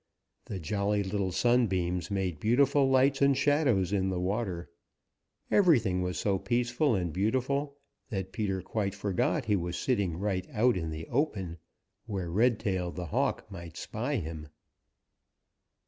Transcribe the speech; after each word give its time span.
The 0.45 0.57
Jolly 0.59 1.03
Little 1.03 1.31
Sunbeams 1.31 2.09
made 2.09 2.39
beautiful 2.39 2.89
lights 2.89 3.21
and 3.21 3.37
shadows 3.37 3.93
in 3.93 4.09
the 4.09 4.19
water. 4.19 4.67
Everything 5.51 6.01
was 6.01 6.17
so 6.17 6.39
peaceful 6.39 6.95
and 6.95 7.13
beautiful 7.13 7.77
that 8.09 8.31
Peter 8.31 8.63
quite 8.63 8.95
forgot 8.95 9.45
he 9.45 9.55
was 9.55 9.77
sitting 9.77 10.17
right 10.17 10.47
out 10.51 10.75
in 10.75 10.89
the 10.89 11.05
open 11.09 11.59
where 12.07 12.31
Redtail 12.31 12.91
the 12.91 13.05
Hawk 13.05 13.45
might 13.51 13.77
spy 13.77 14.15
him. 14.15 14.47